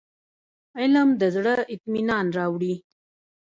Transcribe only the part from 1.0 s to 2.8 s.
د زړه اطمينان راوړي.